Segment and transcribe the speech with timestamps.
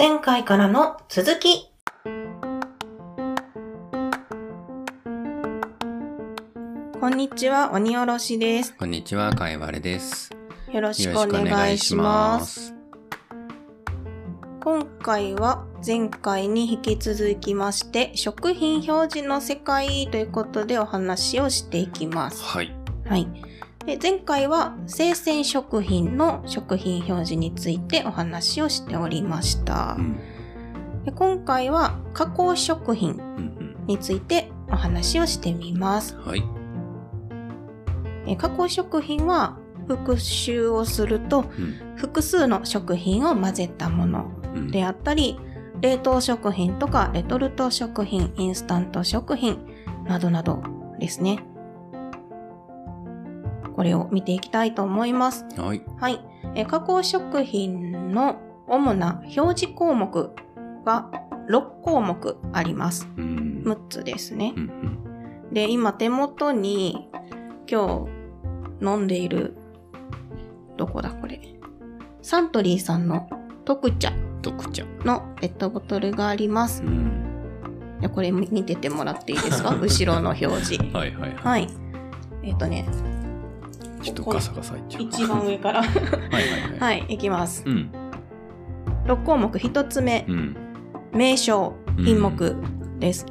[0.00, 1.70] 前回からの続き。
[6.98, 8.74] こんにちは、鬼おろしです。
[8.78, 10.30] こんにちは、かいわれです。
[10.72, 12.40] よろしよくお願願いしま。
[12.40, 12.74] す。
[14.64, 22.42] 今回は前回に引き続きまして、食品表示の世界ということでお話をしていきます。
[22.42, 22.74] はい。
[23.04, 23.28] はい。
[23.86, 30.02] で前回は生鮮食品の食品表示についてお話をしておりましたう。
[30.02, 30.20] ん。
[31.04, 36.14] で今回は加工食品うんについてお話をしてみます。
[36.14, 36.24] うん。
[36.26, 36.42] はい。
[38.26, 39.56] え加工食品は
[39.88, 41.96] 復習をするとうん。
[41.96, 44.70] 複数の食品を混ぜたものうん。
[44.70, 45.38] であったり、
[45.80, 49.58] 冷凍食品とかレトルト食品、インスタント食品
[50.06, 50.62] などなど
[50.98, 51.42] ですね。
[53.74, 55.46] これを見ていきたいと思います。
[55.56, 55.82] はい。
[55.98, 56.20] はい。
[56.54, 60.30] え加工食品の主な表示項目
[60.84, 61.10] が
[61.48, 63.08] 6項目あります。
[63.16, 63.62] うん。
[63.66, 64.60] 6つですねう。
[64.60, 65.52] ん。
[65.52, 67.08] で、今手元に
[67.70, 68.06] 今
[68.80, 69.56] 日飲んでいる、
[70.76, 71.40] どこだこれ。
[72.22, 73.28] サントリーさんの
[73.64, 74.84] 特茶特茶。
[75.04, 76.86] のペットボトルがありますう。
[76.86, 77.98] ん。
[78.00, 79.74] でこれ見ててもらっていいですか？
[79.80, 80.76] 後ろの表示。
[80.92, 81.68] はいはいははい。
[82.42, 83.19] えっ、とね、い。
[84.02, 85.02] ちょっとガサガサいっちゃう。
[85.02, 85.82] 一番上から。
[85.82, 86.78] はいはいはい。
[86.78, 87.62] はい、いきます。
[87.66, 87.90] うん。
[89.06, 90.56] 6項目1つ目う、ん。
[91.12, 92.56] 名称、品目
[92.98, 93.26] です。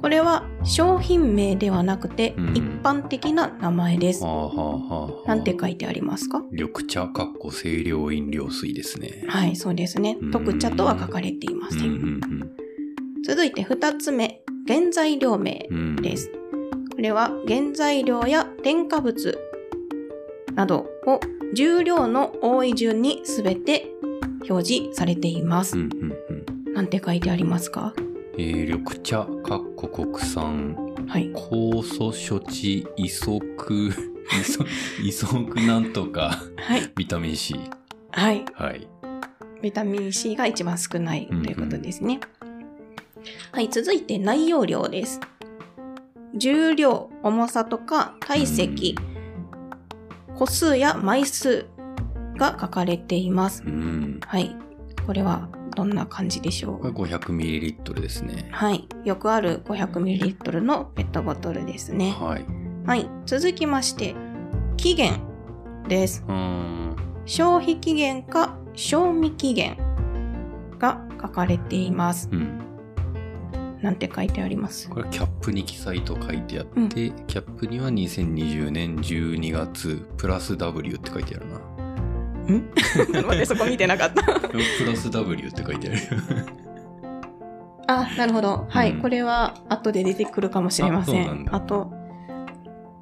[0.00, 4.24] これは商品名ではなくてうん一般的な名前です。
[5.26, 6.42] なんて書いてありますか？
[6.50, 9.24] 緑茶かっこ清涼飲料水ですね。
[9.28, 10.26] はい、そうですねう。
[10.28, 11.80] ん特茶とは書かれていません。
[11.80, 12.20] うんうん
[13.22, 15.76] 続いて2つ目、原材料名うん。
[15.76, 15.96] うん。
[15.96, 16.30] です。
[16.30, 19.38] これは原材料や添加物
[20.60, 21.20] などを
[21.54, 23.86] 重量の多い順にすべて
[24.46, 25.78] 表示されています。
[25.78, 26.12] うんうん
[26.66, 26.74] うん。
[26.74, 27.94] なんて書いてありますか？
[28.36, 30.76] えー、緑茶かっこ国産
[31.08, 31.32] はい。
[31.32, 33.88] 酵素処置イソク
[34.38, 34.66] イソ
[35.02, 36.92] イソクなんとかはい。
[36.94, 37.58] ビタミン C
[38.10, 38.44] はい。
[38.52, 38.86] はい
[39.62, 42.20] ビタミン C が一番少ないということですね。
[43.52, 43.70] はい。
[43.70, 45.20] 続いて内容量です。
[46.34, 48.94] 重量、重さとか体積、
[50.36, 51.66] 個数や枚数
[52.36, 53.62] が書かれています。
[53.66, 54.56] うんはい。
[55.06, 58.88] これはどんな感じでしょこれう 500ml ですねはい。
[59.04, 62.16] よくある 500ml のペットボトルですね。
[62.18, 62.44] はい
[62.86, 63.08] はい。
[63.26, 64.14] 続きまして、
[64.76, 65.20] 期限
[65.86, 66.24] です。
[67.26, 69.76] 消費期限か賞味期限
[70.78, 72.28] が書かれています。
[72.32, 72.69] うん
[73.82, 82.70] なんて書いてありますこれキャップに記載と書いてあって、うんキャップには2020年12月プラス W って書いてあるなん？
[83.26, 84.22] 待って、そこ見てなかった。
[84.50, 85.98] プラス W って書いてある
[87.86, 88.66] あ、なるほど。
[88.68, 88.92] はい。
[88.92, 91.22] うんこれは後で出てくるかもしれません。
[91.22, 91.92] あそうなんだあと、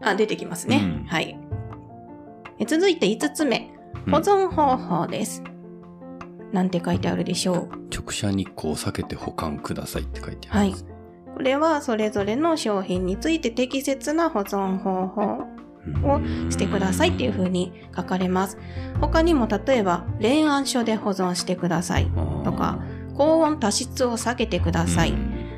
[0.03, 0.81] あ、出てきますね。
[0.83, 1.39] うんはい。
[2.59, 3.71] え続いて5つ目。
[4.07, 5.43] うん保存方法です。
[6.53, 7.69] なんて書いてあるでしょう。
[7.95, 10.87] 直射日光を避けて保管くださいって書いてあはいります、。
[11.35, 15.59] これはそれぞれの商品について適切な保存方法
[16.05, 16.21] を
[16.51, 18.59] してくださいっていう風に書かれます。
[19.01, 22.11] 他にも例えば、冷暗所で保存してください
[22.45, 22.79] とか、
[23.17, 25.15] 高温多湿を避けてください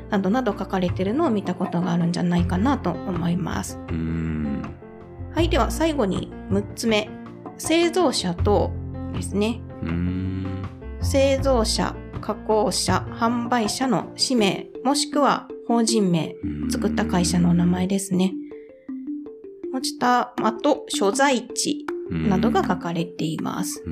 [0.09, 3.79] などなど書かれているのを見たことがあるんじゃないかなと思います。
[5.33, 7.09] はい、では最後に6つ目。
[7.57, 8.71] 製造者と
[9.13, 9.61] ですね。
[11.01, 16.35] 製造者、加工者、販売者の氏名、もしくは法人名、
[16.69, 18.33] 作った会社の名前ですね。
[19.73, 23.83] 持ちた、あと、所在地などが書かれています。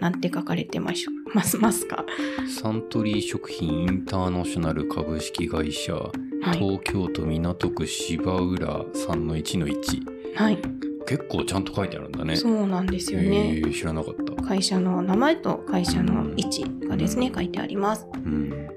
[0.00, 2.04] なんて書かれてましょ ますますか？
[2.48, 6.10] サントリー食品インターナショナル株式会社、は
[6.54, 6.58] い。
[6.58, 10.02] 東京都港区芝浦3の1の1
[10.34, 10.58] はい。
[11.06, 13.58] 結構ちゃんと書いてあるんだねそうなんですよね。
[13.58, 18.06] へー知らなかった会社の名前と会社の位置がですね、書いてあります。
[18.12, 18.68] うん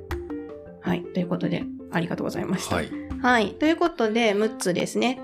[0.81, 1.03] はい。
[1.03, 2.75] ということで、ありがとうございました。
[2.75, 2.89] はい
[3.21, 3.53] はい。
[3.55, 5.19] ということで、6つですね。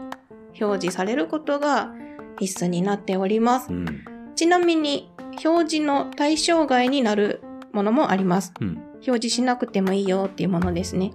[0.59, 1.93] 表示されることが
[2.39, 3.73] 必須になっておりますう。
[3.73, 5.09] んちなみに、
[5.45, 7.41] 表示の対象外になる
[7.71, 8.53] ものもあります。
[8.59, 11.11] うん表示しなくてもいいよっていうものですね。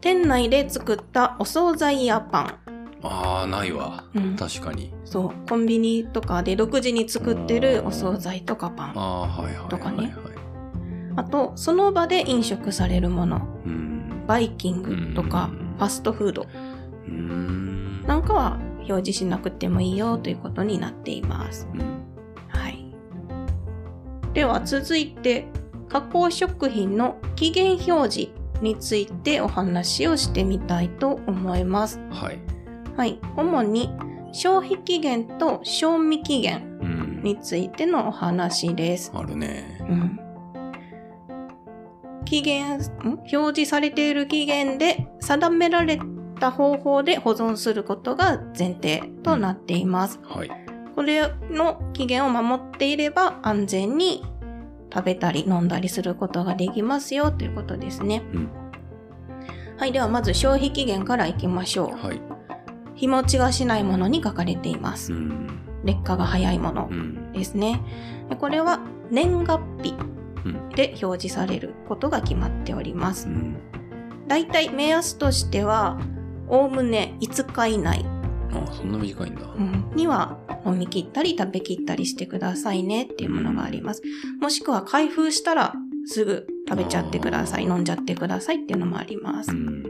[0.00, 2.65] 店内で作ったお惣菜やパン。
[3.10, 5.48] ああないわうん、確かにそう。
[5.48, 9.68] コンビニとかで独自に作ってるお惣菜とかパン。
[9.68, 10.14] とかね
[11.16, 13.48] あと、その場で飲食されるもの。
[13.64, 13.86] うん
[14.26, 16.46] バイキングとかうんファストフード
[18.08, 18.58] なんかは
[18.88, 21.68] 表示しなくてもいいよということになっています。
[21.74, 21.80] うん
[22.48, 22.84] はい。
[24.32, 25.46] では続いて
[25.88, 32.00] 加工食品の期限表示についてお話をしてみたいと思います。
[32.10, 32.38] はい。
[32.96, 33.18] はい。
[33.36, 33.90] 主に
[34.32, 37.20] 消費期限と賞味期限うん。
[37.22, 39.12] についてのお話です。
[39.14, 39.78] あるね。
[39.88, 40.20] うん。
[42.24, 42.80] 期限、ん？
[43.04, 46.00] 表示されている期限で定められ
[46.40, 50.20] た方法で保存することが前提となっています。
[50.24, 50.50] はい。
[50.94, 54.24] これの期限を守っていれば安全に
[54.92, 58.22] 食べたり飲んだりすることができますよということですね。
[58.32, 58.48] うん。
[59.76, 59.92] はい。
[59.92, 62.06] ではまず消費期限からいきましょう。
[62.06, 62.20] はい。
[62.96, 65.12] 日持ちがしないものに書かれています。
[65.12, 65.60] うん。
[65.84, 67.32] 劣化が早いものうん。
[67.32, 67.80] ですね。
[68.28, 69.94] でこれは年月日
[70.44, 70.68] うん。
[70.70, 73.30] で表示されることが決まっておりますう。
[73.30, 73.56] ん。
[74.26, 75.98] だいたい目安としては、
[76.48, 78.04] おおむね5日以内、
[78.52, 79.42] あ、そんな短いんだ。
[79.42, 84.02] うんには飲み切ったり食べきったりしてくださいねっていうものがあります。
[84.40, 85.74] もしくは開封したら
[86.06, 89.52] すぐ食べちゃってください、飲んじゃってくださいっていうのもあります。
[89.52, 89.84] うん。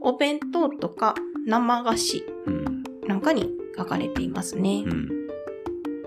[0.00, 1.14] お弁当とか
[1.46, 2.82] 生菓子うん。
[3.06, 4.84] なんかに書かれていますね。
[4.86, 5.08] うん。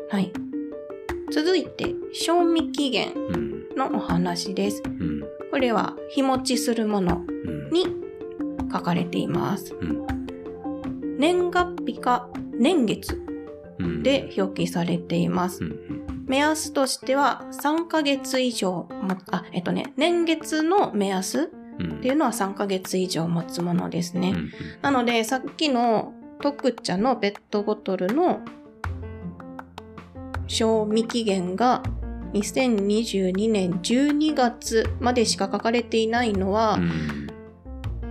[0.10, 0.32] はい。
[1.32, 3.58] 続いて、賞味期限うん。
[3.76, 4.82] のお話です。
[4.86, 5.24] うん。
[5.52, 7.70] これは日持ちするものうん。
[7.72, 7.86] に
[8.72, 9.76] 書かれています。
[9.80, 10.06] うん。
[11.20, 13.22] 年月日か年月
[13.80, 14.04] うん。
[14.04, 15.62] で表記されています。
[16.28, 21.57] 目安としては3ヶ月以上も、あ、えっとね、年月の目安うん。
[21.84, 24.34] っていうのは3ヶ月以上持つものですね。
[24.36, 24.52] うん。
[24.82, 28.42] なので、さっきの特茶のペットボトルの
[30.48, 31.84] 賞味期限が
[32.34, 37.28] 2022年12月までしか書かれていないのはうん。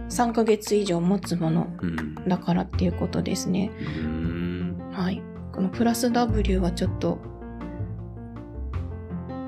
[0.09, 2.15] 3ヶ月以上持つものうん。
[2.29, 3.71] だからっていうことですね。
[4.01, 4.91] うん。
[4.93, 5.23] はい。
[5.53, 7.19] このプラス W はちょっと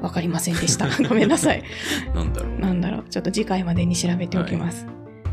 [0.02, 0.86] わかりませんでした。
[1.08, 1.62] ごめんなさい。
[2.14, 2.58] なんだろう。
[2.60, 3.04] なんだろう。
[3.08, 4.86] ちょっと次回までに調べておきます。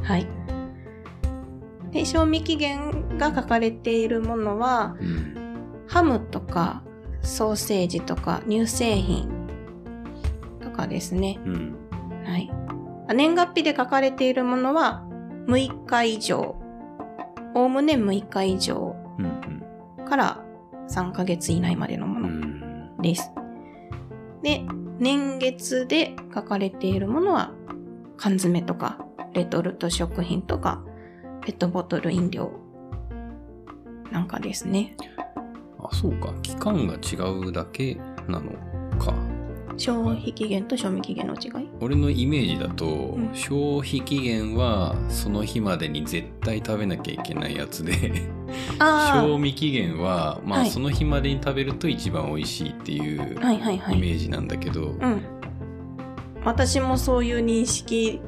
[0.03, 0.27] はい。
[1.91, 5.35] で、賞味期限が書かれているものは、うん。
[5.87, 6.81] ハムとか
[7.21, 9.29] ソーセージとか乳製品
[10.61, 11.39] とかですね。
[11.45, 11.75] うん。
[12.25, 12.51] はい。
[13.07, 15.05] あ年月日で書かれているものは
[15.47, 16.55] 6日以上。
[17.53, 20.05] おおむね6日以上うん。
[20.05, 20.43] から
[20.89, 22.97] 3ヶ月以内までのもうのん。
[23.01, 23.31] です。
[24.45, 24.61] で、
[24.99, 27.51] 年月で書かれているものは
[28.15, 28.99] 缶詰とか
[29.33, 30.83] レトルト食品とか
[31.41, 32.51] ペットボトル飲料
[34.11, 34.95] なんかですね。
[35.79, 36.31] あ、そうか。
[36.43, 37.95] 期間が違うだけ
[38.27, 38.51] なの
[38.99, 39.15] か。
[39.77, 41.67] 消費期限と賞味期限の違い？
[41.81, 43.29] 俺のイメージだと、ん。
[43.33, 47.93] 消費期限はその日までに絶対食べなきゃいけないやつで
[48.79, 50.69] あ 賞味期限はまあはい。
[50.69, 53.21] その日までに食べると一番美味しいっていう。
[53.21, 55.21] イメージなんだけど、うん。
[56.43, 58.19] 私もそういう認識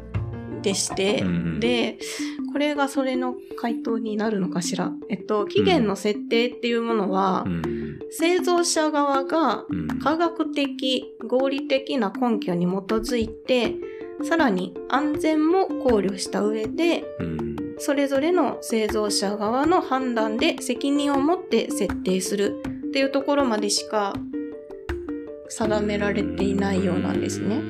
[0.62, 1.60] でして、うんうん。
[1.60, 1.98] で、
[2.58, 4.92] これがそれの回答になるのかしら？
[5.10, 8.00] えっと、期限の設定っていうものは、うん。
[8.10, 9.88] 製造者側がうん。
[10.00, 13.76] 科学的、合理的な根拠に基づいて、
[14.24, 17.56] さらに安全も考慮した上で、うん。
[17.78, 24.16] それぞれの製造者側の判断で責任を持って設定するっていうところまでしか
[25.50, 27.62] 定められていないようなんですね。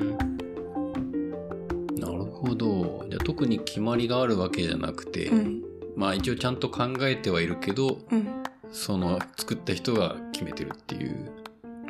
[2.00, 5.62] なるほど特に決まりがあるわけじゃなくて、うん。
[5.96, 8.26] まあ一応ちゃんと考えてはいるけどうん。
[8.72, 11.30] その作った人が決めてるっていう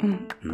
[0.02, 0.28] うん。
[0.42, 0.52] うー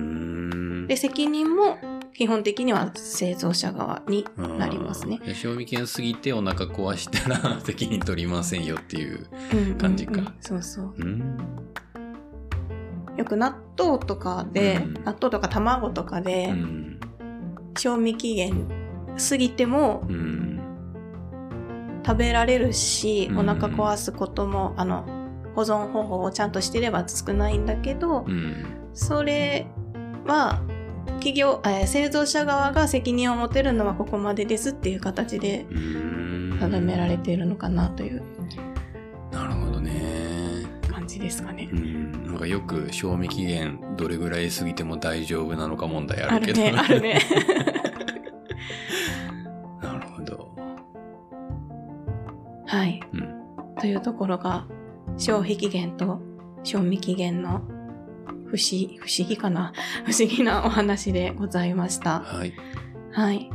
[0.84, 1.78] んで、責任も
[2.12, 5.20] 基本的には製造者側になりますね。
[5.34, 9.26] 賞味期限過ぎてお腹壊したら責任取りませんよっていう。
[9.54, 10.94] うん感じかうんうんそうそう。
[10.98, 11.38] うん。
[13.16, 17.00] よく納豆とかで、うん納豆とか卵とかうで、ん。
[17.78, 18.68] 賞味期限
[19.16, 20.43] 過ぎてもうん。
[22.06, 25.04] 食べられるし、うんお腹壊すことも、あの、
[25.54, 28.64] 保存方法をちゃんとしてれば少ないんだけど、うん。
[28.92, 29.66] それ
[30.26, 30.60] は、
[31.20, 36.58] 企業、えー製造者側が責任を持てるのはここまでですっていう形でうん。
[36.60, 38.22] 定められているのかなという
[39.32, 40.64] なるほどね。
[40.90, 41.76] 感じですかねう。
[41.76, 42.12] ん。
[42.26, 46.62] なんかよく賞味期限どれぐらい過ぎても大丈夫なのか問題あるけど。
[46.62, 47.20] あるね、あるね。
[53.84, 54.66] というところが、
[55.18, 56.18] 消費期限と
[56.62, 57.60] 賞味期限の
[58.46, 59.74] 不思不思議かな
[60.06, 62.20] 不思議なお話でございました。
[62.20, 62.54] はい。
[63.12, 63.50] はい。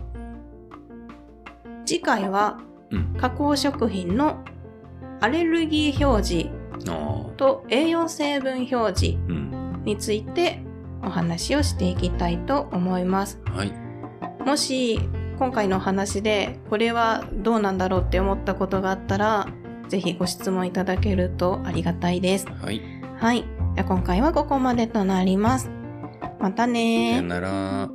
[1.84, 2.60] 次回は、
[2.92, 3.16] うん。
[3.18, 4.44] 加工食品の
[5.20, 6.50] アレルギー表示。
[7.36, 9.82] と栄養成分表示うん。
[9.84, 10.62] について
[11.02, 13.42] お話をしていきたいと思います。
[13.46, 13.74] はい。
[14.46, 15.00] もし
[15.40, 19.48] 今回のお話でこれはどうなんだろうって思ったことがあったら、
[19.90, 22.48] ぜひご質問いただけるとありがたいです。
[22.48, 22.82] はい。
[23.18, 23.42] はい。
[23.76, 25.70] じゃあ今回はここまでとなります。
[26.40, 27.90] またさねよなら。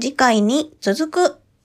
[0.00, 1.41] 次回に続く。